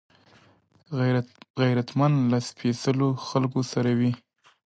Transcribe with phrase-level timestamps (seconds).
[1.61, 4.11] غیرتمند له سپېڅلو خلکو سره وي